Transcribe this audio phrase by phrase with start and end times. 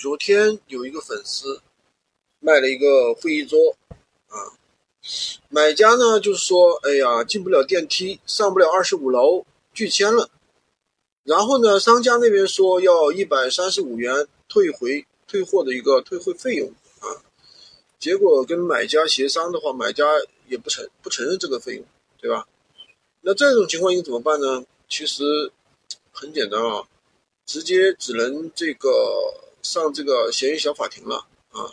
[0.00, 1.60] 昨天有一个粉丝
[2.38, 3.76] 卖了一个会议桌
[4.28, 4.56] 啊，
[5.50, 9.44] 买家呢就是说，哎呀，进不了电梯，上不了二十五楼，
[9.74, 10.30] 拒签了。
[11.22, 17.20] 然后呢，商家那边说要一百三十五元退回退货的一个退货费用啊。
[17.98, 20.06] 结果跟买家协商的话，买家
[20.48, 21.84] 也不承不承认这个费用，
[22.18, 22.48] 对吧？
[23.20, 24.64] 那这种情况应该怎么办呢？
[24.88, 25.52] 其实
[26.10, 26.88] 很简单啊，
[27.44, 28.88] 直接只能这个。
[29.62, 31.70] 上这个闲鱼小法庭了啊，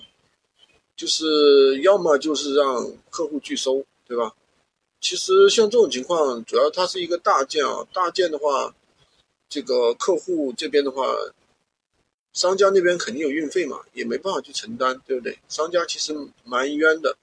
[0.95, 4.34] 就是要么就是让客户拒收，对吧？
[5.00, 8.73] 其实像这种情况，主要它是一个大件啊，大件的话，
[9.48, 11.05] 这个客户这边的话，
[12.34, 15.38] 商家那边肯定有运费嘛，也没办法去承担，对不对？
[15.48, 17.16] 商家其实蛮冤的。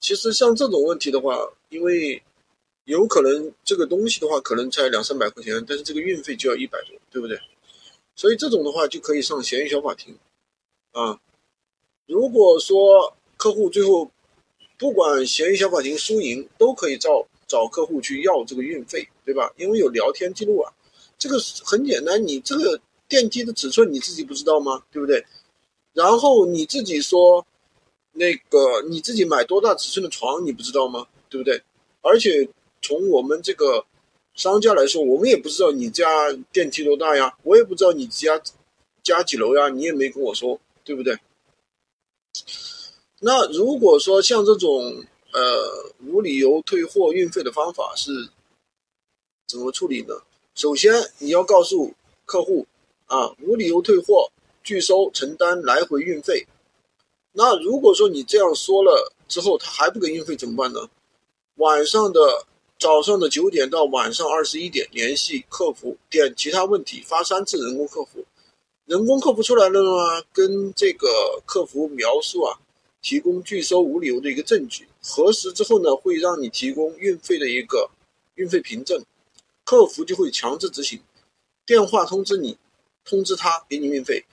[0.00, 1.38] 其实像这种问题的话，
[1.68, 2.22] 因为
[2.84, 7.40] 有可能这个东西的话，可能才两三百块钱，但是这个运费就要一百多，对不对？
[8.16, 10.18] 所以这种的话就可以上闲鱼小法庭，
[10.92, 11.20] 啊，
[12.06, 14.10] 如果说客户最后
[14.78, 19.52] 不管闲鱼小法庭输赢，都可以找找客户去要这个运费，对吧？
[19.58, 20.72] 因为有聊天记录啊，
[21.18, 24.82] 这个很简单，你这个电梯的尺寸你自己不知道吗？
[24.90, 25.22] 对不对？
[25.92, 27.46] 然后你自己说
[28.12, 31.06] 那个你自己买多大尺寸的床你不知道吗？
[31.28, 31.62] 对不对？
[32.00, 32.48] 而且
[32.80, 33.84] 从我们这个。
[34.36, 38.38] 商家来说，我们也不知道你家电梯多大呀，我也不知道你家
[39.02, 41.18] 家几楼呀，你也没跟我说，对不对？
[43.20, 48.28] 那如果说像这种呃无理由退货运费的方法是
[49.48, 50.14] 怎么处理呢？
[50.54, 51.94] 首先你要告诉
[52.26, 52.66] 客户
[53.06, 54.30] 啊，无理由退货
[54.62, 56.46] 拒收承担来回运费。
[57.32, 60.90] 那如果说你这样说了之后，他还不给运费怎么办呢？
[61.54, 62.20] 晚上的。
[62.78, 68.24] 早上的九点到晚上二十一点联系客服，点其他问题发三次人工客服，
[68.84, 72.60] 人工客服出来了呢，跟这个客服描述啊，
[73.00, 77.88] 提供拒收无理由的一个证据，核实之后呢，会让你提供运费的一个
[78.34, 79.02] 运费凭证，
[79.64, 81.00] 客服就会强制执行，
[81.64, 82.58] 电话通知你，
[83.06, 84.26] 通知他给你运费，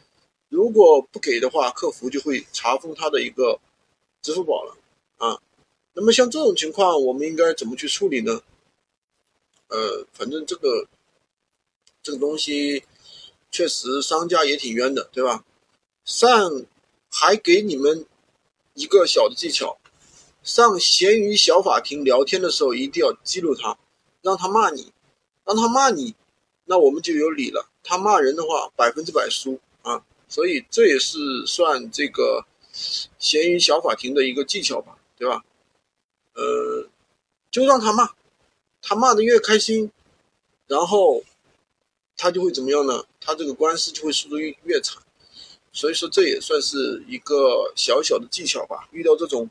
[0.50, 3.58] 如果不给的话，客服就会查封他的一个
[4.22, 4.76] 支付宝了。
[5.16, 5.40] 啊。
[5.94, 8.42] 那么像这种情况，我们应该怎么去处理呢？
[9.68, 10.88] 呃，反正这个
[12.02, 12.84] 这个东西
[13.52, 15.46] 确实商家也挺冤的，对吧？
[16.06, 16.66] 上
[17.10, 18.06] 还给你们
[18.74, 19.78] 一个小的技巧，
[20.44, 23.78] 上闲鱼小法庭聊天的时候一定要激怒他，
[24.22, 24.92] 让他骂你，
[25.46, 26.16] 让他骂你，
[26.66, 27.70] 那我们就有理了。
[27.84, 30.04] 他骂人的话，百分之百输啊！
[30.28, 32.46] 所以这也是算这个
[33.20, 35.44] 闲鱼小法庭的一个技巧吧，对吧？
[36.34, 36.88] 呃，
[37.52, 38.10] 就让他骂，
[38.82, 39.92] 他骂的越开心，
[40.68, 41.24] 然后
[42.18, 43.06] 他就会怎么样呢？
[43.20, 45.02] 他这个官司就会输得越越惨。
[45.72, 48.88] 所以说这也算是一个小小的技巧吧。
[48.92, 49.50] 遇到这种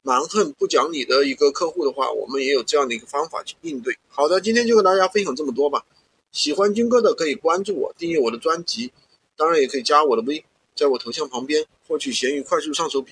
[0.00, 3.98] 蛮横不讲理的一个客户的话，我们也有这样的一个方法去应对。
[4.08, 5.84] 好的，今天就跟大家分享这么多吧。
[6.32, 8.92] 喜欢军哥的可以关注我，订阅我的专辑，
[9.36, 13.06] 当然也可以加我的微，在我头像旁边获取闲鱼快速上手笔。